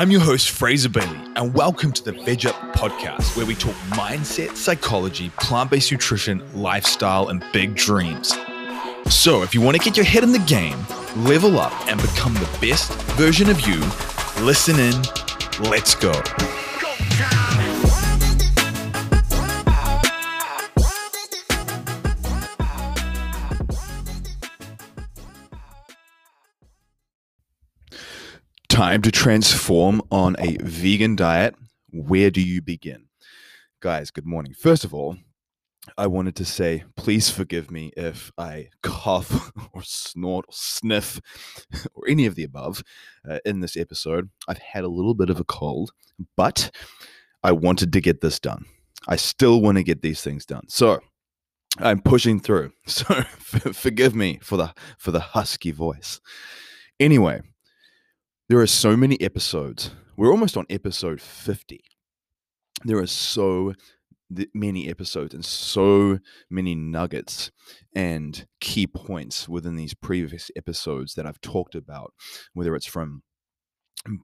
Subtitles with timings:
[0.00, 3.74] I'm your host, Fraser Bailey, and welcome to the Veg Up podcast, where we talk
[3.90, 8.34] mindset, psychology, plant based nutrition, lifestyle, and big dreams.
[9.10, 10.78] So, if you want to get your head in the game,
[11.16, 13.78] level up, and become the best version of you,
[14.42, 14.94] listen in.
[15.68, 16.12] Let's go.
[28.80, 31.54] Time to transform on a vegan diet.
[31.90, 33.08] Where do you begin?
[33.80, 34.54] Guys, good morning.
[34.54, 35.18] First of all,
[35.98, 41.20] I wanted to say, please forgive me if I cough or snort or sniff
[41.94, 42.82] or any of the above
[43.28, 44.30] uh, in this episode.
[44.48, 45.90] I've had a little bit of a cold,
[46.34, 46.74] but
[47.42, 48.64] I wanted to get this done.
[49.06, 50.70] I still want to get these things done.
[50.70, 51.00] So
[51.76, 52.72] I'm pushing through.
[52.86, 56.18] So forgive me for the for the husky voice.
[56.98, 57.42] Anyway,
[58.50, 59.92] there are so many episodes.
[60.16, 61.84] We're almost on episode 50.
[62.84, 63.74] There are so
[64.52, 66.18] many episodes and so
[66.50, 67.52] many nuggets
[67.94, 72.12] and key points within these previous episodes that I've talked about,
[72.52, 73.22] whether it's from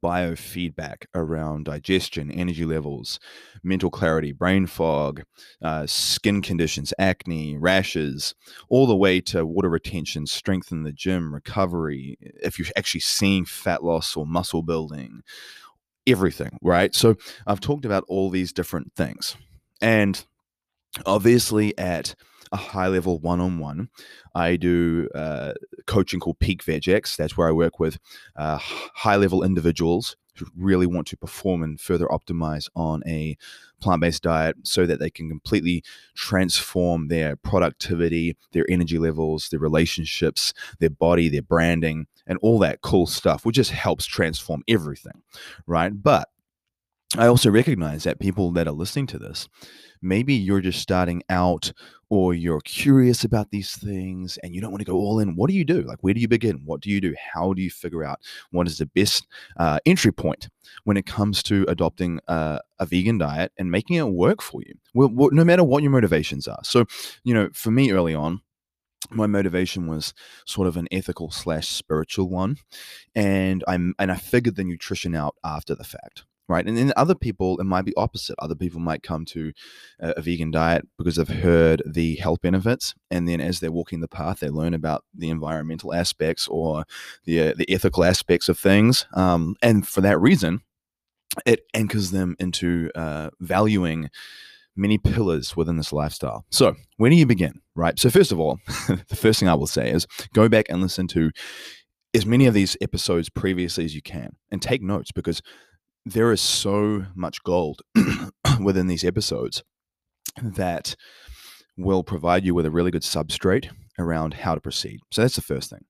[0.03, 3.21] biofeedback around digestion, energy levels,
[3.63, 5.23] mental clarity, brain fog,
[5.63, 8.35] uh, skin conditions, acne, rashes,
[8.69, 13.45] all the way to water retention, strength in the gym, recovery, if you're actually seeing
[13.45, 15.23] fat loss or muscle building,
[16.07, 16.95] everything, right?
[16.95, 19.37] So I've talked about all these different things.
[19.83, 20.25] And
[21.05, 22.15] obviously, at
[22.57, 23.89] a high level one on one.
[24.35, 25.53] I do uh,
[25.87, 27.17] coaching called Peak VegX.
[27.17, 27.99] That's where I work with
[28.35, 33.37] uh, high level individuals who really want to perform and further optimize on a
[33.81, 35.83] plant based diet so that they can completely
[36.15, 42.81] transform their productivity, their energy levels, their relationships, their body, their branding, and all that
[42.83, 45.23] cool stuff, which just helps transform everything,
[45.67, 46.03] right?
[46.03, 46.29] But
[47.17, 49.49] I also recognize that people that are listening to this,
[50.03, 51.73] maybe you're just starting out
[52.09, 55.35] or you're curious about these things and you don't want to go all in.
[55.35, 55.83] What do you do?
[55.83, 56.63] Like, where do you begin?
[56.65, 57.15] What do you do?
[57.35, 58.21] How do you figure out
[58.51, 60.49] what is the best uh, entry point
[60.85, 64.75] when it comes to adopting uh, a vegan diet and making it work for you?
[64.95, 66.61] Well, well, no matter what your motivations are.
[66.63, 66.87] So,
[67.25, 68.41] you know, for me early on,
[69.11, 70.15] my motivation was
[70.47, 72.57] sort of an ethical slash spiritual one
[73.15, 76.67] and i'm and i figured the nutrition out after the fact right?
[76.67, 78.37] And then other people, it might be opposite.
[78.39, 79.53] Other people might come to
[80.01, 84.09] a, vegan diet because they've heard the health benefits, and then as they're walking the
[84.09, 86.85] path, they learn about the environmental aspects or
[87.25, 90.63] the uh, the ethical aspects of things, um, and for that reason,
[91.45, 94.11] it anchors them into uh, valuing
[94.77, 96.45] many pillars within this lifestyle.
[96.51, 97.99] So, where do you begin, right?
[97.99, 98.59] So, first of all,
[99.09, 101.31] the first thing I will say is go back and listen to
[102.15, 105.43] as many of these episodes previously as you can and take notes because
[106.07, 107.83] there is so much gold
[108.63, 109.65] within these episodes
[110.41, 110.95] that
[111.77, 115.01] will provide you with a really good substrate around how to proceed.
[115.11, 115.85] So that's the first thing.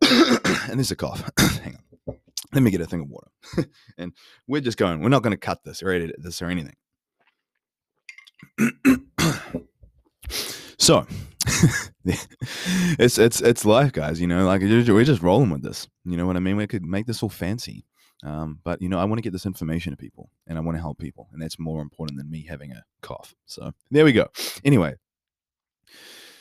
[0.70, 1.30] and there's a cough.
[1.38, 2.16] Hang on.
[2.54, 3.30] Let me get a thing of water.
[3.98, 4.14] and
[4.46, 6.76] we're just going, we're not going to cut this or edit this or anything.
[10.78, 11.06] so
[12.04, 14.20] it's it's it's life, guys.
[14.20, 15.86] You know, like we're just rolling with this.
[16.04, 16.56] You know what I mean?
[16.56, 17.84] We could make this all fancy.
[18.24, 20.76] Um, but you know, I want to get this information to people, and I want
[20.76, 23.34] to help people, and that's more important than me having a cough.
[23.46, 24.28] So there we go.
[24.64, 24.96] Anyway,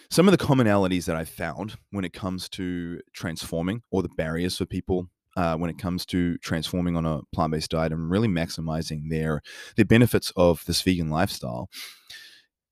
[0.10, 4.58] some of the commonalities that I've found when it comes to transforming, or the barriers
[4.58, 9.10] for people uh, when it comes to transforming on a plant-based diet and really maximizing
[9.10, 9.42] their
[9.76, 11.70] their benefits of this vegan lifestyle,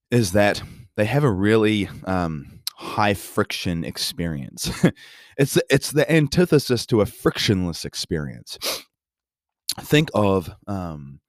[0.10, 0.64] is that
[0.96, 4.72] they have a really um, high friction experience.
[5.38, 8.58] it's it's the antithesis to a frictionless experience
[9.82, 11.20] think of um,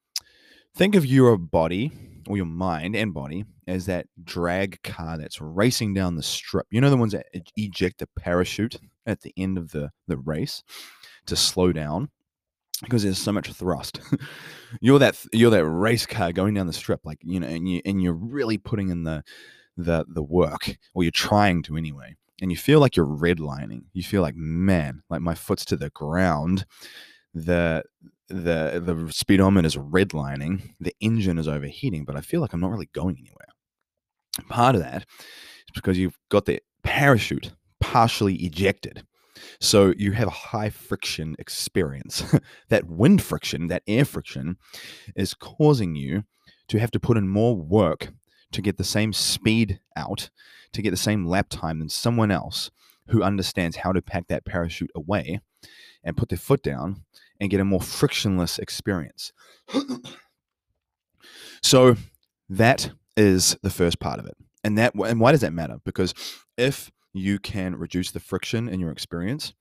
[0.74, 1.92] think of your body
[2.28, 6.66] or your mind and body as that drag car that's racing down the strip.
[6.70, 10.62] You know the ones that eject a parachute at the end of the the race
[11.26, 12.09] to slow down
[12.82, 14.00] because there's so much thrust.
[14.80, 17.80] you're that you're that race car going down the strip, like you know, and you
[17.84, 19.22] and you're really putting in the
[19.76, 22.15] the the work, or you're trying to anyway.
[22.42, 23.84] And you feel like you're redlining.
[23.94, 26.66] You feel like, man, like my foot's to the ground.
[27.32, 27.82] The
[28.28, 32.70] the the speedometer is redlining, the engine is overheating, but I feel like I'm not
[32.70, 33.48] really going anywhere.
[34.48, 39.04] Part of that is because you've got the parachute partially ejected.
[39.60, 42.24] So you have a high friction experience.
[42.68, 44.56] that wind friction, that air friction,
[45.14, 46.24] is causing you
[46.68, 48.12] to have to put in more work
[48.52, 50.30] to get the same speed out,
[50.72, 52.70] to get the same lap time than someone else
[53.08, 55.40] who understands how to pack that parachute away
[56.06, 57.03] and put their foot down
[57.38, 59.32] and get a more frictionless experience.
[61.62, 61.97] so
[62.48, 64.36] that is the first part of it.
[64.64, 65.76] And that and why does that matter?
[65.84, 66.14] Because
[66.56, 69.53] if you can reduce the friction in your experience,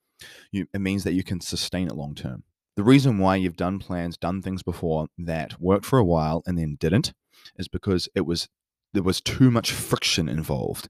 [0.50, 2.44] you, it means that you can sustain it long term.
[2.76, 6.58] The reason why you've done plans, done things before that worked for a while and
[6.58, 7.12] then didn't
[7.56, 8.48] is because it was
[8.92, 10.88] there was too much friction involved.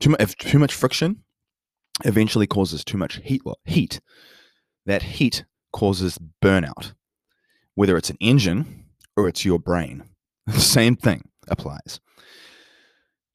[0.00, 1.24] Too much, too much friction
[2.04, 3.42] eventually causes too much heat.
[3.64, 4.00] Heat.
[4.86, 6.92] That heat causes burnout.
[7.74, 8.84] Whether it's an engine
[9.16, 10.04] or it's your brain,
[10.46, 12.00] the same thing applies.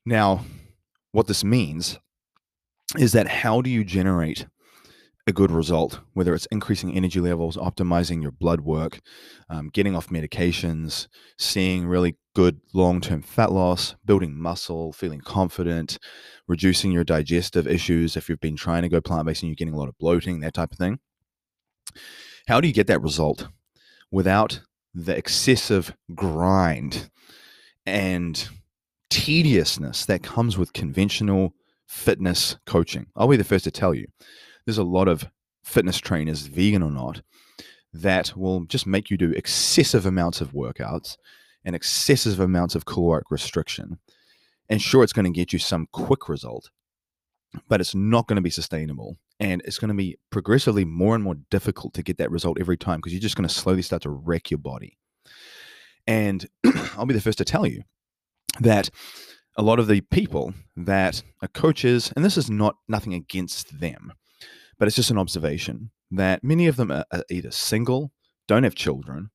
[0.06, 0.46] Now,
[1.12, 2.00] what this means
[2.98, 4.46] is that how do you generate
[5.28, 9.00] a good result, whether it's increasing energy levels, optimizing your blood work,
[9.50, 11.08] um, getting off medications,
[11.38, 16.00] seeing really good long term fat loss, building muscle, feeling confident,
[16.48, 19.74] reducing your digestive issues if you've been trying to go plant based and you're getting
[19.74, 21.00] a lot of bloating, that type of thing.
[22.48, 23.48] How do you get that result
[24.12, 24.62] without
[24.94, 27.10] the excessive grind
[27.86, 28.50] and
[29.10, 31.54] tediousness that comes with conventional
[31.88, 33.08] fitness coaching?
[33.16, 34.08] I'll be the first to tell you
[34.66, 35.30] there's a lot of
[35.64, 37.22] fitness trainers, vegan or not,
[37.94, 41.18] that will just make you do excessive amounts of workouts
[41.66, 44.00] and excessive amounts of caloric restriction.
[44.70, 46.70] And sure, it's going to get you some quick result,
[47.68, 49.18] but it's not going to be sustainable.
[49.40, 52.78] And it's going to be progressively more and more difficult to get that result every
[52.78, 54.98] time because you're just going to slowly start to wreck your body.
[56.06, 56.48] And
[56.98, 57.84] I'll be the first to tell you
[58.60, 58.90] that
[59.58, 64.14] a lot of the people that are coaches, and this is not nothing against them,
[64.78, 68.12] but it's just an observation that many of them are, either single,
[68.48, 69.30] don't have children,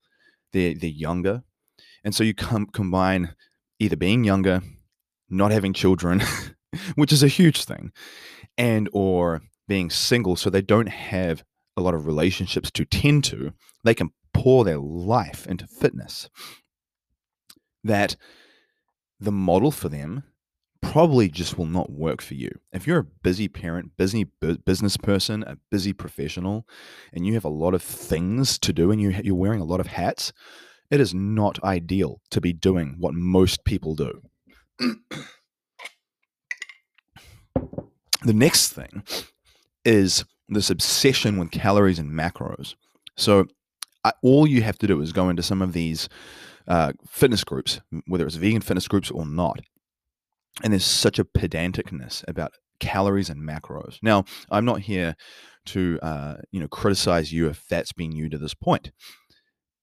[0.52, 1.42] they're, they're younger.
[2.02, 3.34] And so you com- combine
[3.78, 4.62] either being younger,
[5.28, 6.22] not having children,
[6.94, 7.92] which is a huge thing,
[8.58, 11.44] and or being single so they don't have
[11.76, 13.52] a lot of relationships to tend to,
[13.82, 16.28] they can pour their life into fitness.
[17.82, 18.16] That
[19.20, 20.24] the model for them
[20.80, 22.50] probably just will not work for you.
[22.72, 24.26] If you're a busy parent, busy
[24.64, 26.66] business person, a busy professional,
[27.12, 29.80] and you have a lot of things to do and you, you're wearing a lot
[29.80, 30.32] of hats,
[30.90, 34.22] it is not ideal to be doing what most people do.
[34.78, 34.98] the
[38.32, 39.02] next thing
[39.84, 42.74] is this obsession with calories and macros.
[43.16, 43.46] So,
[44.04, 46.08] I, all you have to do is go into some of these
[46.68, 49.60] uh, fitness groups, whether it's vegan fitness groups or not,
[50.62, 53.98] and there's such a pedanticness about calories and macros.
[54.02, 55.16] Now, I'm not here
[55.66, 58.90] to uh, you know criticize you if that's been you to this point.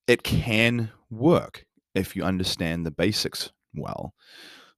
[0.06, 1.64] It can work
[1.94, 4.14] if you understand the basics well,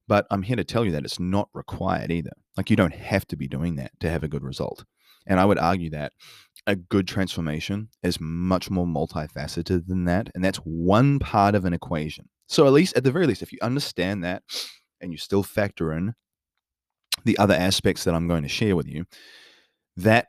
[0.07, 2.31] but I'm here to tell you that it's not required either.
[2.57, 4.85] Like you don't have to be doing that to have a good result.
[5.27, 6.13] And I would argue that
[6.67, 11.73] a good transformation is much more multifaceted than that, and that's one part of an
[11.73, 12.29] equation.
[12.47, 14.43] So at least, at the very least, if you understand that
[15.01, 16.13] and you still factor in
[17.23, 19.05] the other aspects that I'm going to share with you,
[19.97, 20.27] that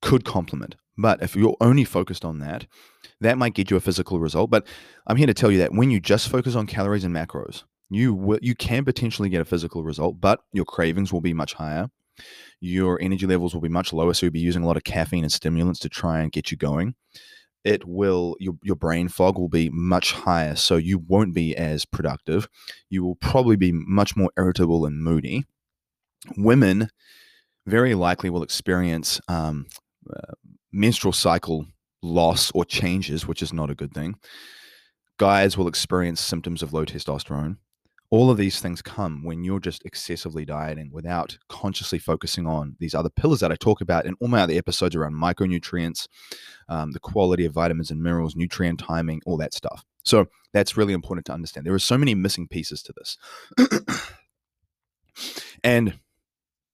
[0.00, 0.76] could complement.
[0.96, 2.66] But if you're only focused on that,
[3.20, 4.50] that might get you a physical result.
[4.50, 4.66] But
[5.06, 8.38] I'm here to tell you that when you just focus on calories and macros, you
[8.40, 11.90] you can potentially get a physical result, but your cravings will be much higher.
[12.60, 15.24] Your energy levels will be much lower, so you'll be using a lot of caffeine
[15.24, 16.94] and stimulants to try and get you going.
[17.64, 21.86] It will your, your brain fog will be much higher so you won't be as
[21.86, 22.46] productive.
[22.90, 25.44] You will probably be much more irritable and moody.
[26.36, 26.90] Women
[27.66, 29.66] very likely will experience um,
[30.14, 30.32] uh,
[30.72, 31.66] menstrual cycle
[32.02, 34.16] loss or changes which is not a good thing.
[35.18, 37.56] Guys will experience symptoms of low testosterone
[38.10, 42.94] all of these things come when you're just excessively dieting without consciously focusing on these
[42.94, 46.06] other pillars that I talk about in all my other episodes around micronutrients,
[46.68, 49.84] um, the quality of vitamins and minerals, nutrient timing, all that stuff.
[50.04, 51.66] So that's really important to understand.
[51.66, 53.18] There are so many missing pieces to this.
[55.64, 55.98] and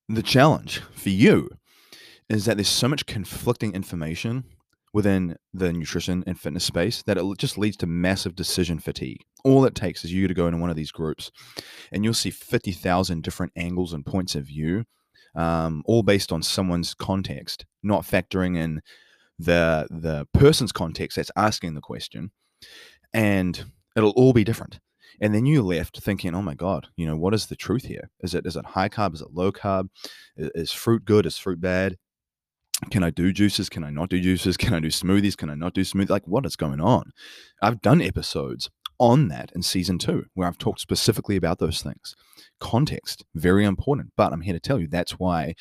[0.09, 1.49] the challenge for you
[2.29, 4.45] is that there's so much conflicting information
[4.93, 9.23] within the nutrition and fitness space that it just leads to massive decision fatigue.
[9.45, 11.31] All it takes is you to go into one of these groups
[11.93, 14.85] and you'll see 50,000 different angles and points of view,
[15.35, 18.81] um, all based on someone's context, not factoring in
[19.39, 22.33] the, the person's context that's asking the question.
[23.13, 23.65] And
[23.97, 24.81] it'll all be different.
[25.21, 28.11] And then you left thinking, oh my God, you know, what is the truth here?
[28.21, 29.15] Is it is it high carb?
[29.15, 29.89] Is it low carb?
[30.37, 31.27] Is, is fruit good?
[31.27, 31.99] Is fruit bad?
[32.91, 33.69] Can I do juices?
[33.69, 34.57] Can I not do juices?
[34.57, 35.37] Can I do smoothies?
[35.37, 36.11] Can I not do smoothies?
[36.11, 37.13] Like, what is going on?
[37.61, 42.15] I've done episodes on that in season two where I've talked specifically about those things.
[42.59, 44.13] Context, very important.
[44.17, 45.55] But I'm here to tell you that's why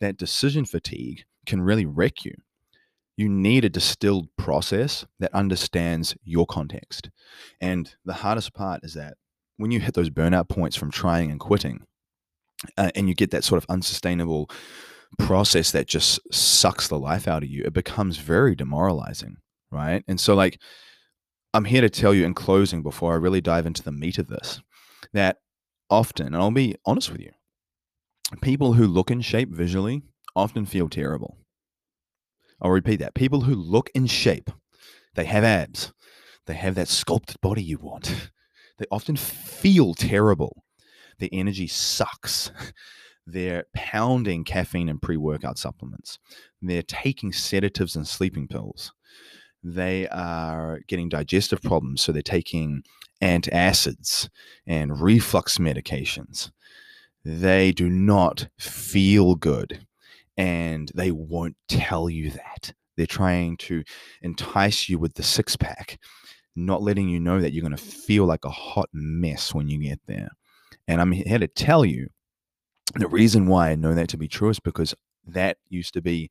[0.00, 2.34] that decision fatigue can really wreck you.
[3.20, 7.10] you need a distilled process that understands your context.
[7.60, 9.14] And the hardest part is that
[9.58, 11.82] when you hit those burnout points from trying and quitting,
[12.78, 14.50] uh, and you get that sort of unsustainable
[15.18, 19.36] process that just sucks the life out of you, it becomes very demoralizing,
[19.70, 20.04] right?
[20.08, 20.60] And so, like,
[21.52, 24.28] I'm here to tell you in closing before I really dive into the meat of
[24.28, 24.60] this
[25.12, 25.38] that
[25.88, 27.32] often, and I'll be honest with you,
[28.40, 30.02] people who look in shape visually
[30.36, 31.36] often feel terrible.
[32.62, 33.14] I'll repeat that.
[33.14, 34.50] People who look in shape,
[35.14, 35.92] they have abs,
[36.46, 38.30] they have that sculpted body you want,
[38.78, 40.64] they often feel terrible.
[41.18, 42.50] Their energy sucks.
[43.26, 46.18] They're pounding caffeine and pre workout supplements.
[46.62, 48.92] They're taking sedatives and sleeping pills.
[49.62, 52.82] They are getting digestive problems, so they're taking
[53.22, 54.28] antacids
[54.66, 56.50] and reflux medications.
[57.24, 59.86] They do not feel good
[60.36, 62.72] and they won't tell you that.
[62.96, 63.84] They're trying to
[64.22, 65.98] entice you with the six pack,
[66.56, 69.78] not letting you know that you're going to feel like a hot mess when you
[69.78, 70.30] get there.
[70.88, 72.08] And I'm here to tell you
[72.96, 74.94] the reason why I know that to be true is because
[75.26, 76.30] that used to be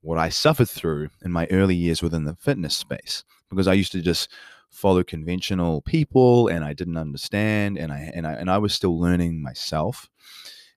[0.00, 3.92] what I suffered through in my early years within the fitness space because I used
[3.92, 4.30] to just
[4.70, 8.98] follow conventional people and I didn't understand and I and I and I was still
[8.98, 10.08] learning myself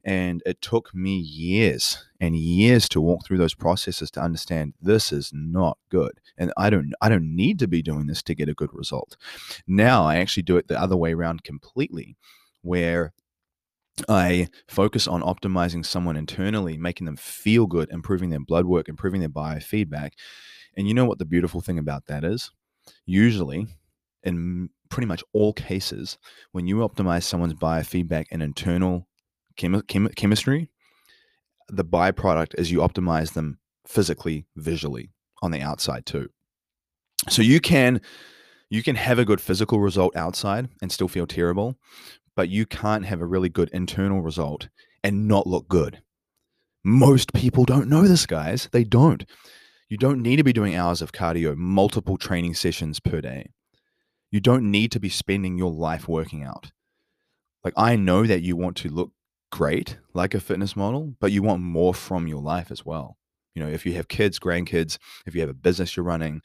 [0.04, 5.12] and it took me years and years to walk through those processes to understand this
[5.12, 6.20] is not good.
[6.38, 9.18] And I don't I don't need to be doing this to get a good result.
[9.68, 12.16] Now I actually do it the other way around completely,
[12.62, 13.14] where
[14.08, 19.20] I focus on optimizing someone internally, making them feel good, improving their blood work, improving
[19.20, 20.12] their biofeedback.
[20.78, 22.52] And you know what the beautiful thing about that is?
[23.06, 23.68] Usually,
[24.24, 26.18] in pretty much all cases,
[26.52, 29.08] when you optimize someone's biofeedback and internal
[29.58, 30.70] chem- chem- chemistry,
[31.70, 36.30] the byproduct is you optimize them physically, visually on the outside too.
[37.30, 38.02] So you can
[38.70, 41.78] you can have a good physical result outside and still feel terrible,
[42.36, 44.70] but you can't have a really good internal result
[45.04, 46.02] and not look good.
[46.84, 48.70] Most people don't know this, guys.
[48.72, 49.26] They don't.
[49.90, 53.52] You don't need to be doing hours of cardio, multiple training sessions per day.
[54.32, 56.72] You don't need to be spending your life working out.
[57.64, 59.12] Like, I know that you want to look
[59.52, 63.18] great like a fitness model, but you want more from your life as well.
[63.54, 66.42] You know, if you have kids, grandkids, if you have a business you're running,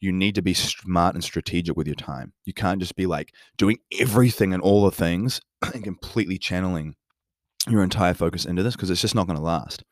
[0.00, 2.32] you need to be smart and strategic with your time.
[2.44, 5.40] You can't just be like doing everything and all the things
[5.74, 6.96] and completely channeling
[7.68, 9.84] your entire focus into this because it's just not going to last.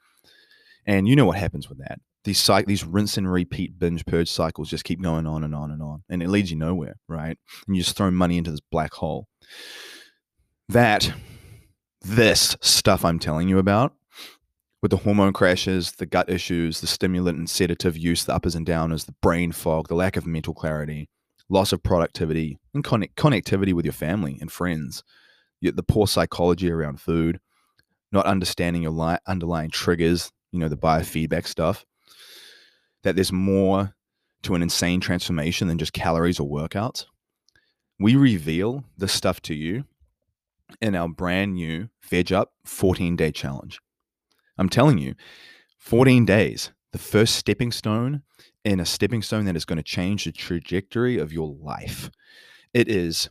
[0.87, 1.99] And you know what happens with that.
[2.25, 5.71] These cycle, these rinse and repeat binge purge cycles just keep going on and on
[5.71, 7.39] and on, and it leads you nowhere, right?
[7.67, 9.29] And you just throw money into this black hole.
[10.69, 11.13] That
[12.03, 13.95] this stuff I'm telling you about
[14.81, 18.67] with the hormone crashes, the gut issues, the stimulant and sedative use, the uppers and
[18.67, 21.09] downers, the brain fog, the lack of mental clarity,
[21.49, 25.03] loss of productivity, and connect- connectivity with your family and friends,
[25.61, 27.41] the poor psychology around food,
[28.13, 31.85] not understanding your li- underlying triggers, you know, the biofeedback stuff,
[33.03, 33.95] that there's more
[34.43, 37.07] to an insane transformation than just calories or workouts.
[37.99, 39.85] We reveal this stuff to you
[40.81, 43.81] in our brand new Veg Up 14 day challenge.
[44.59, 45.15] I'm telling you,
[45.79, 48.23] 14 days, the first stepping stone
[48.65, 52.11] in a stepping stone that is going to change the trajectory of your life.
[52.75, 53.31] It is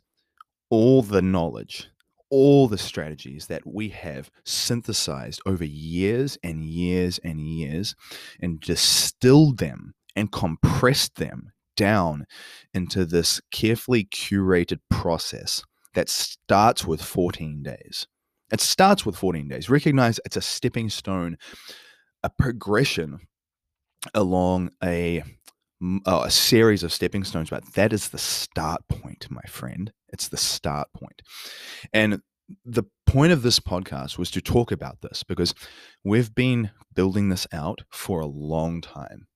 [0.70, 1.90] all the knowledge,
[2.30, 7.96] all the strategies that we have synthesized over years and years and years
[8.40, 12.26] and distilled them and compressed them down
[12.74, 18.08] into this carefully curated process that starts with 14 days.
[18.52, 19.70] It starts with 14 days.
[19.70, 21.38] Recognize it's a stepping stone,
[22.24, 23.20] a progression
[24.14, 25.24] along a
[26.08, 29.92] uh, a series of stepping stones, but that is the start point, my friend.
[30.10, 31.22] It's the start point.
[31.94, 32.22] And
[32.66, 35.54] the point of this podcast was to talk about this because
[36.04, 39.28] we've been building this out for a long time.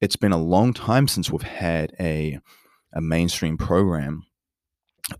[0.00, 2.38] It's been a long time since we've had a,
[2.92, 4.24] a mainstream program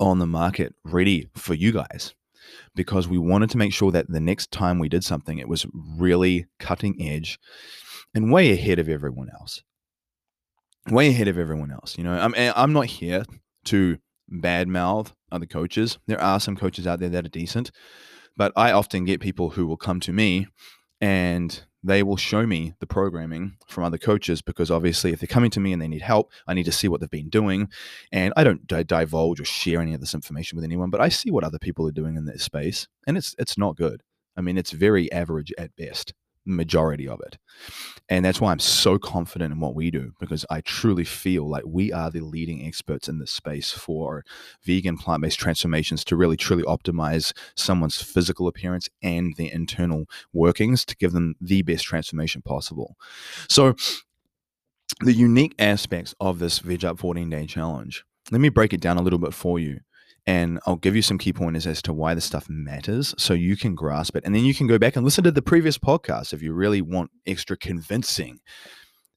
[0.00, 2.14] on the market ready for you guys
[2.74, 5.66] because we wanted to make sure that the next time we did something, it was
[5.74, 7.38] really cutting edge
[8.14, 9.62] and way ahead of everyone else.
[10.90, 11.96] Way ahead of everyone else.
[11.96, 13.24] You know, I'm, eh, I'm not here
[13.66, 13.98] to
[14.30, 15.98] badmouth other coaches.
[16.06, 17.70] There are some coaches out there that are decent,
[18.36, 20.46] but I often get people who will come to me
[21.00, 25.50] and they will show me the programming from other coaches because obviously if they're coming
[25.50, 27.68] to me and they need help i need to see what they've been doing.
[28.10, 31.30] And i don't divulge or share any of this information with anyone but i see
[31.30, 34.02] what other people are doing in this space and it's it's not good.
[34.36, 37.38] I mean it's very average at best majority of it.
[38.08, 41.64] And that's why I'm so confident in what we do because I truly feel like
[41.66, 44.24] we are the leading experts in this space for
[44.64, 50.84] vegan plant based transformations to really truly optimize someone's physical appearance and their internal workings
[50.86, 52.96] to give them the best transformation possible.
[53.48, 53.74] So,
[55.00, 58.98] the unique aspects of this Veg Up 14 day challenge, let me break it down
[58.98, 59.80] a little bit for you
[60.26, 63.56] and I'll give you some key pointers as to why this stuff matters so you
[63.56, 64.24] can grasp it.
[64.24, 66.80] And then you can go back and listen to the previous podcast if you really
[66.80, 68.38] want extra convincing.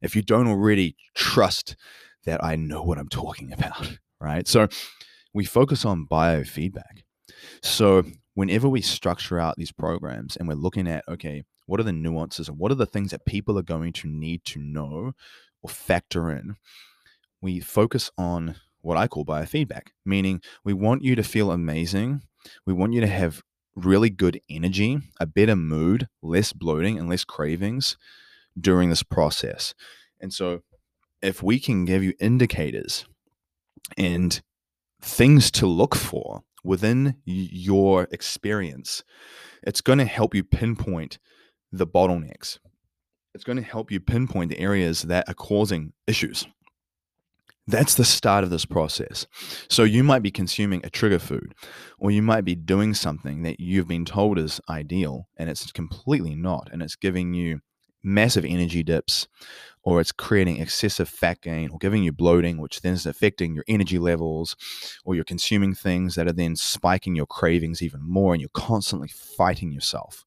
[0.01, 1.75] If you don't already trust
[2.25, 4.47] that I know what I'm talking about, right?
[4.47, 4.67] So
[5.33, 7.03] we focus on biofeedback.
[7.61, 11.93] So whenever we structure out these programs and we're looking at, okay, what are the
[11.93, 15.13] nuances and what are the things that people are going to need to know
[15.61, 16.55] or factor in,
[17.41, 22.21] we focus on what I call biofeedback, meaning we want you to feel amazing.
[22.65, 23.41] We want you to have
[23.75, 27.97] really good energy, a better mood, less bloating, and less cravings
[28.59, 29.73] during this process.
[30.21, 30.61] And so,
[31.21, 33.05] if we can give you indicators
[33.97, 34.39] and
[35.01, 39.03] things to look for within your experience,
[39.63, 41.17] it's going to help you pinpoint
[41.71, 42.59] the bottlenecks.
[43.33, 46.45] It's going to help you pinpoint the areas that are causing issues.
[47.67, 49.25] That's the start of this process.
[49.69, 51.55] So you might be consuming a trigger food,
[51.97, 56.35] or you might be doing something that you've been told is ideal, and it's completely
[56.35, 56.69] not.
[56.71, 57.61] And it's giving you
[58.03, 59.27] massive energy dips,
[59.81, 63.65] or it's creating excessive fat gain, or giving you bloating, which then is affecting your
[63.67, 64.55] energy levels,
[65.03, 69.07] or you're consuming things that are then spiking your cravings even more, and you're constantly
[69.07, 70.23] fighting yourself.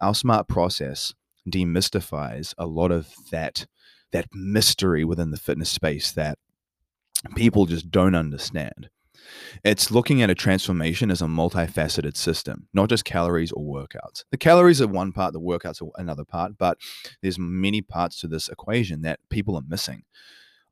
[0.00, 1.14] Our smart process
[1.48, 3.66] demystifies a lot of that
[4.10, 6.38] that mystery within the fitness space that
[7.34, 8.90] people just don't understand.
[9.64, 14.24] It's looking at a transformation as a multifaceted system, not just calories or workouts.
[14.30, 16.78] The calories are one part, the workouts are another part, but
[17.22, 20.02] there's many parts to this equation that people are missing.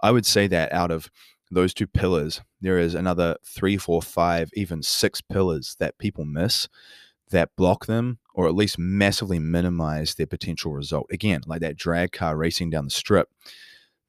[0.00, 1.11] I would say that out of
[1.50, 6.69] those two pillars, there is another three, four, five, even six pillars that people miss
[7.30, 11.06] that block them or at least massively minimize their potential result.
[11.10, 13.28] Again, like that drag car racing down the strip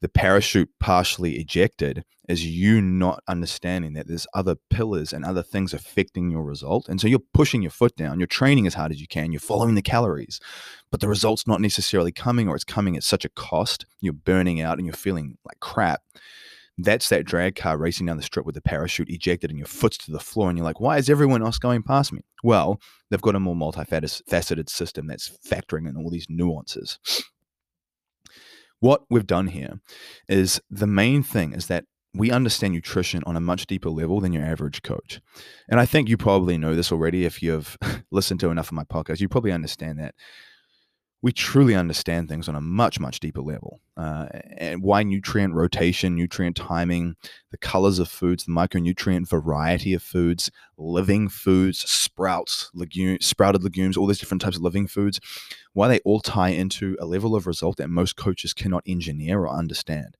[0.02, 5.74] the parachute partially ejected is you not understanding that there's other pillars and other things
[5.74, 6.88] affecting your result.
[6.90, 9.40] And so you're pushing your foot down, you're training as hard as you can, you're
[9.40, 10.40] following the calories,
[10.92, 13.86] but the result's not necessarily coming or it's coming at such a cost.
[14.00, 16.02] You're burning out and you're feeling like crap.
[16.78, 19.98] That's that drag car racing down the strip with the parachute ejected and your foot's
[20.00, 20.50] to the floor.
[20.50, 22.22] And you're like, why is everyone else going past me?
[22.44, 26.98] Well, they've got a more multifaceted system that's factoring in all these nuances
[28.82, 29.80] what we've done here
[30.28, 34.34] is the main thing is that we understand nutrition on a much deeper level than
[34.34, 35.22] your average coach.
[35.70, 37.78] And I think you probably know this already if you've
[38.12, 39.22] listened to enough of my podcast.
[39.22, 40.16] You probably understand that
[41.24, 43.80] we truly understand things on a much, much deeper level.
[43.96, 44.26] Uh,
[44.58, 47.16] and why nutrient rotation, nutrient timing,
[47.52, 53.96] the colors of foods, the micronutrient variety of foods, living foods, sprouts, legumes, sprouted legumes,
[53.96, 55.20] all these different types of living foods,
[55.74, 59.50] why they all tie into a level of result that most coaches cannot engineer or
[59.50, 60.16] understand.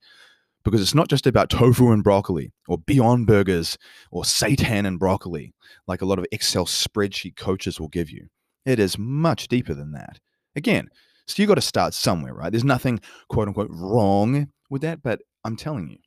[0.64, 3.76] Because it's not just about tofu and broccoli or beyond burgers
[4.10, 5.52] or seitan and broccoli,
[5.86, 8.28] like a lot of Excel spreadsheet coaches will give you.
[8.64, 10.20] It is much deeper than that.
[10.54, 10.88] Again,
[11.26, 12.52] so you got to start somewhere, right?
[12.52, 15.98] There's nothing quote unquote wrong with that, but I'm telling you,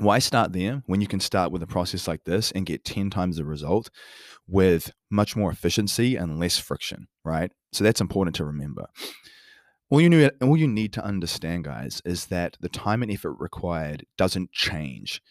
[0.00, 3.10] why start there when you can start with a process like this and get 10
[3.10, 3.90] times the result
[4.46, 7.52] with much more efficiency and less friction, right?
[7.72, 8.86] So that's important to remember.
[9.90, 13.36] All you need, all you need to understand, guys, is that the time and effort
[13.38, 15.22] required doesn't change.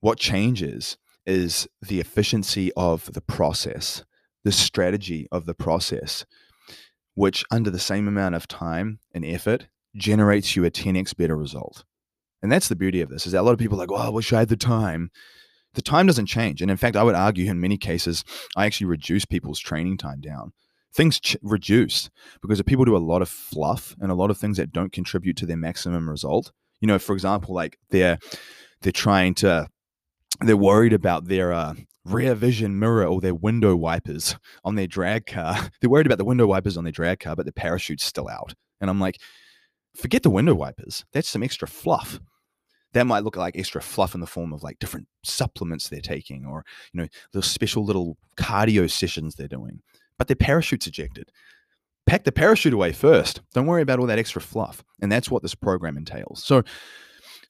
[0.00, 4.04] What changes is the efficiency of the process,
[4.44, 6.24] the strategy of the process
[7.16, 11.82] which under the same amount of time and effort generates you a 10x better result.
[12.42, 14.02] And that's the beauty of this is that a lot of people are like, well,
[14.02, 15.10] I wish I had the time.
[15.74, 16.62] The time doesn't change.
[16.62, 18.24] And in fact, I would argue in many cases,
[18.56, 20.52] I actually reduce people's training time down.
[20.94, 22.08] Things ch- reduce
[22.40, 24.92] because if people do a lot of fluff and a lot of things that don't
[24.92, 28.18] contribute to their maximum result, you know, for example, like they're
[28.80, 29.68] they're trying to
[30.40, 31.74] they're worried about their uh,
[32.06, 35.70] rear vision mirror or their window wipers on their drag car.
[35.80, 38.54] They're worried about the window wipers on their drag car, but the parachute's still out.
[38.80, 39.18] And I'm like,
[39.96, 41.04] forget the window wipers.
[41.12, 42.20] That's some extra fluff.
[42.92, 46.46] That might look like extra fluff in the form of like different supplements they're taking
[46.46, 49.80] or, you know, those special little cardio sessions they're doing.
[50.18, 51.30] But their parachute's ejected.
[52.06, 53.40] Pack the parachute away first.
[53.52, 54.82] Don't worry about all that extra fluff.
[55.02, 56.42] And that's what this program entails.
[56.42, 56.62] So,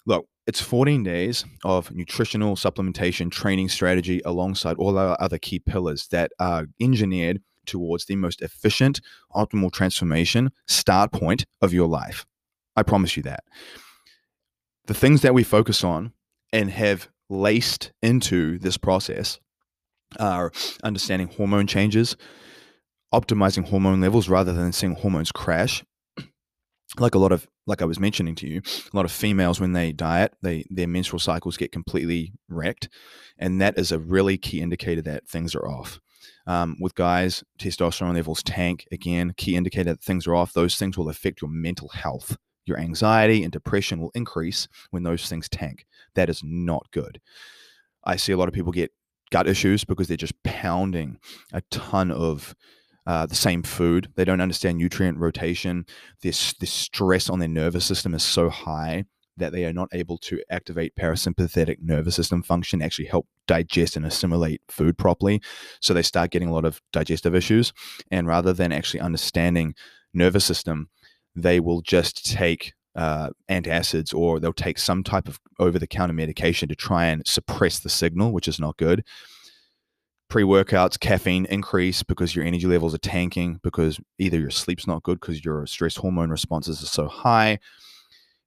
[0.06, 6.08] look, it's 14 days of nutritional supplementation training strategy alongside all our other key pillars
[6.08, 9.00] that are engineered towards the most efficient,
[9.34, 12.24] optimal transformation start point of your life.
[12.76, 13.44] I promise you that.
[14.86, 16.12] The things that we focus on
[16.52, 19.40] and have laced into this process
[20.20, 22.16] are understanding hormone changes,
[23.12, 25.84] optimizing hormone levels rather than seeing hormones crash.
[27.00, 28.62] Like a lot of, like I was mentioning to you,
[28.92, 32.88] a lot of females when they diet, they their menstrual cycles get completely wrecked,
[33.36, 35.98] and that is a really key indicator that things are off.
[36.46, 40.52] Um, with guys, testosterone levels tank again, key indicator that things are off.
[40.52, 42.36] Those things will affect your mental health.
[42.66, 45.86] Your anxiety and depression will increase when those things tank.
[46.14, 47.20] That is not good.
[48.04, 48.92] I see a lot of people get
[49.30, 51.18] gut issues because they're just pounding
[51.52, 52.54] a ton of
[53.06, 54.08] uh, the same food.
[54.16, 55.86] They don't understand nutrient rotation.
[56.22, 59.04] This this stress on their nervous system is so high
[59.36, 64.06] that they are not able to activate parasympathetic nervous system function, actually help digest and
[64.06, 65.42] assimilate food properly.
[65.80, 67.72] So they start getting a lot of digestive issues.
[68.10, 69.74] And rather than actually understanding
[70.14, 70.88] nervous system,
[71.36, 76.14] they will just take uh, antacids or they'll take some type of over the counter
[76.14, 79.04] medication to try and suppress the signal, which is not good.
[80.28, 85.04] Pre workouts, caffeine increase because your energy levels are tanking because either your sleep's not
[85.04, 87.60] good because your stress hormone responses are so high,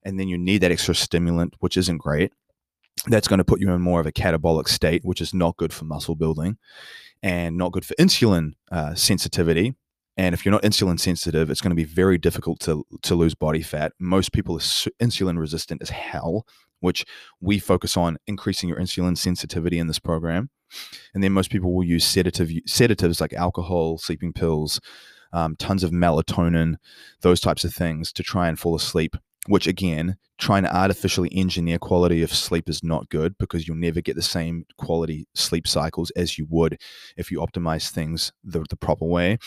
[0.02, 2.32] and then you need that extra stimulant, which isn't great.
[3.06, 5.72] That's going to put you in more of a catabolic state, which is not good
[5.72, 6.58] for muscle building
[7.22, 9.74] and not good for insulin uh, sensitivity,
[10.16, 13.34] and if you're not insulin sensitive, it's going to be very difficult to, to lose
[13.34, 13.92] body fat.
[13.98, 14.58] Most people are
[15.00, 16.46] insulin resistant as hell,
[16.80, 17.04] which
[17.40, 20.50] we focus on increasing your insulin sensitivity in this program.
[21.14, 24.80] And then most people will use sedative, sedatives like alcohol, sleeping pills,
[25.32, 26.76] um, tons of melatonin,
[27.22, 29.16] those types of things to try and fall asleep.
[29.46, 34.00] Which again, trying to artificially engineer quality of sleep is not good because you'll never
[34.00, 36.80] get the same quality sleep cycles as you would
[37.16, 39.38] if you optimize things the, the proper way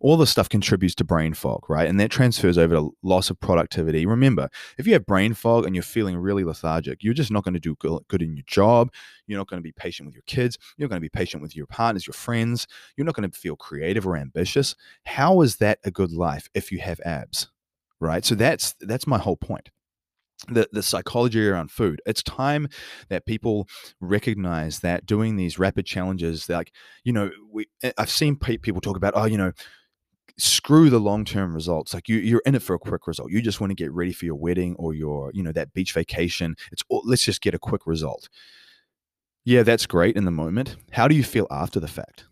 [0.00, 1.88] all this stuff contributes to brain fog, right?
[1.88, 4.04] And that transfers over to loss of productivity.
[4.04, 7.54] Remember, if you have brain fog and you're feeling really lethargic, you're just not going
[7.54, 8.92] to do good in your job.
[9.26, 10.58] You're not going to be patient with your kids.
[10.76, 12.66] You're going to be patient with your partners, your friends.
[12.96, 14.74] You're not going to feel creative or ambitious.
[15.04, 17.48] How is that a good life if you have abs,
[18.00, 18.24] right?
[18.24, 19.70] So that's that's my whole point.
[20.48, 22.02] The, the psychology around food.
[22.04, 22.68] It's time
[23.08, 23.66] that people
[24.00, 26.72] recognize that doing these rapid challenges, like,
[27.04, 29.52] you know, we eh, I've seen people talk about, oh, you know,
[30.38, 33.30] screw the long-term results like you you're in it for a quick result.
[33.30, 35.92] You just want to get ready for your wedding or your you know that beach
[35.92, 36.56] vacation.
[36.72, 38.28] It's all, let's just get a quick result.
[39.44, 40.76] Yeah that's great in the moment.
[40.92, 42.24] How do you feel after the fact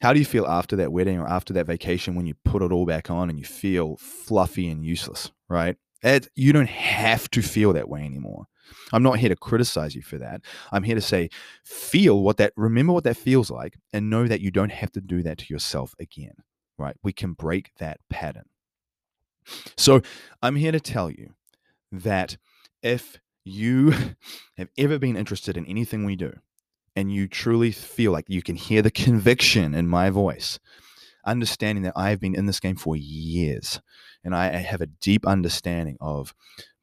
[0.00, 2.72] how do you feel after that wedding or after that vacation when you put it
[2.72, 7.42] all back on and you feel fluffy and useless right it, you don't have to
[7.42, 8.46] feel that way anymore
[8.92, 10.42] I'm not here to criticize you for that.
[10.70, 11.28] I'm here to say,
[11.64, 15.00] feel what that, remember what that feels like, and know that you don't have to
[15.00, 16.34] do that to yourself again
[16.80, 16.96] right?
[17.04, 18.46] We can break that pattern.
[19.76, 20.00] So
[20.42, 21.34] I'm here to tell you
[21.92, 22.36] that
[22.82, 23.90] if you
[24.56, 26.32] have ever been interested in anything we do,
[27.00, 30.58] and you truly feel like you can hear the conviction in my voice,
[31.24, 33.80] understanding that I have been in this game for years
[34.22, 36.34] and I have a deep understanding of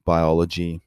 [0.05, 0.81] biology,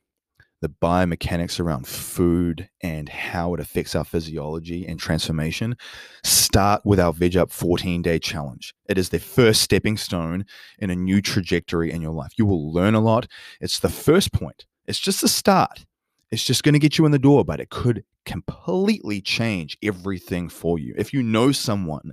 [0.61, 5.77] the biomechanics around food and how it affects our physiology and transformation,
[6.25, 8.75] start with our Veg Up 14 day challenge.
[8.89, 10.45] It is the first stepping stone
[10.79, 12.33] in a new trajectory in your life.
[12.37, 13.29] You will learn a lot.
[13.61, 15.87] It's the first point, it's just the start.
[16.31, 20.49] It's just going to get you in the door, but it could completely change everything
[20.49, 20.95] for you.
[20.97, 22.13] If you know someone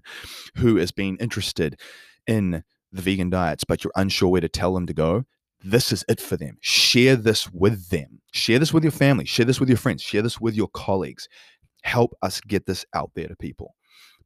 [0.55, 1.79] who has been interested
[2.25, 5.25] in the vegan diets, but you're unsure where to tell them to go,
[5.63, 6.57] this is it for them.
[6.61, 8.21] Share this with them.
[8.31, 9.25] Share this with your family.
[9.25, 10.01] Share this with your friends.
[10.01, 11.27] Share this with your colleagues.
[11.83, 13.75] Help us get this out there to people.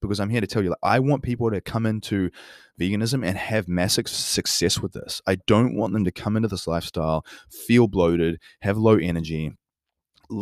[0.02, 2.32] Because I'm here to tell you, like, I want people to come into
[2.80, 5.22] veganism and have massive success with this.
[5.28, 9.52] I don't want them to come into this lifestyle, feel bloated, have low energy,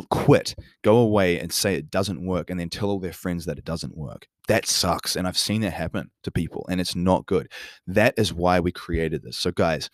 [0.09, 3.57] quit, go away and say it doesn't work, and then tell all their friends that
[3.57, 4.27] it doesn't work.
[4.47, 5.15] That sucks.
[5.15, 7.51] And I've seen that happen to people, and it's not good.
[7.87, 9.37] That is why we created this.
[9.37, 9.89] So, guys,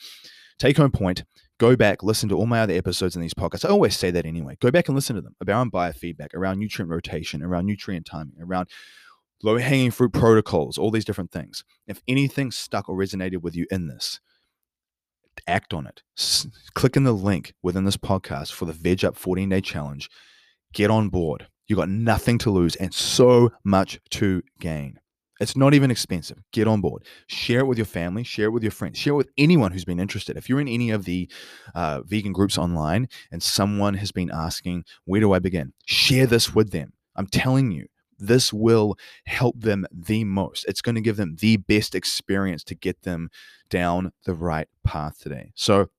[0.58, 1.26] Take home point
[1.58, 3.66] go back, listen to all my other episodes in these podcasts.
[3.66, 4.58] I always say that anyway.
[4.60, 8.68] Go back and listen to them around biofeedback, around nutrient rotation, around nutrient timing, around
[9.44, 11.64] low hanging fruit protocols, all these different things.
[11.88, 14.20] If anything stuck or resonated with you in this,
[15.48, 16.02] act on it.
[16.18, 20.10] S- click in the link within this podcast for the Veg Up 14 day challenge.
[20.74, 21.48] Get on board.
[21.68, 25.00] You've got nothing to lose and so much to gain.
[25.40, 26.42] It's not even expensive.
[26.54, 27.04] Get on board.
[27.28, 28.24] Share it with your family.
[28.24, 28.98] Share it with your friends.
[28.98, 30.38] Share it with anyone who's been interested.
[30.38, 31.30] If you're in any of the
[31.74, 35.74] uh, vegan groups online and someone has been asking, where do I begin?
[35.86, 36.94] Share this with them.
[37.18, 40.66] I'm telling you, this will help them the most.
[40.68, 43.30] It's going to give them the best experience to get them
[43.70, 45.52] down the right path today.
[45.56, 45.90] So,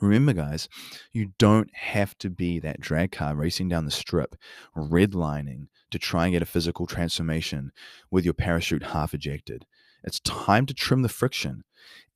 [0.00, 0.68] Remember, guys,
[1.12, 4.36] you don't have to be that drag car racing down the strip,
[4.76, 7.72] redlining to try and get a physical transformation
[8.10, 9.66] with your parachute half ejected.
[10.04, 11.64] It's time to trim the friction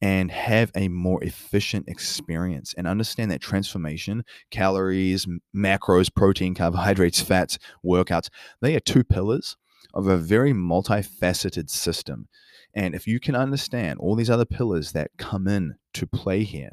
[0.01, 7.59] and have a more efficient experience and understand that transformation, calories, macros, protein, carbohydrates, fats,
[7.85, 8.29] workouts,
[8.61, 9.57] they are two pillars
[9.95, 12.29] of a very multifaceted system.
[12.75, 16.73] And if you can understand all these other pillars that come in to play here,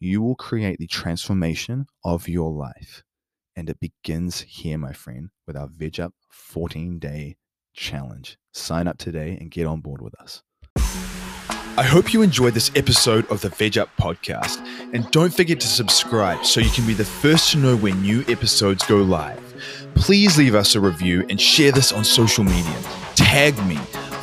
[0.00, 3.02] you will create the transformation of your life.
[3.54, 7.36] And it begins here, my friend, with our Veg Up 14 day
[7.74, 8.38] challenge.
[8.52, 10.42] Sign up today and get on board with us.
[11.78, 14.62] I hope you enjoyed this episode of the Veg Up podcast.
[14.92, 18.22] And don't forget to subscribe so you can be the first to know when new
[18.28, 19.40] episodes go live.
[19.94, 22.78] Please leave us a review and share this on social media.
[23.14, 23.78] Tag me.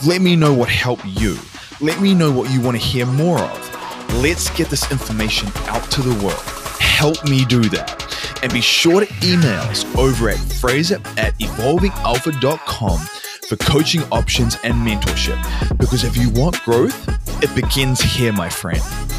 [0.06, 1.40] Let me know what helped you.
[1.82, 4.14] Let me know what you want to hear more of.
[4.22, 6.44] Let's get this information out to the world.
[6.80, 8.44] Help me do that.
[8.44, 13.00] And be sure to email us over at fraser at evolvingalpha.com
[13.48, 15.80] for coaching options and mentorship.
[15.80, 19.18] Because if you want growth, it begins here, my friend.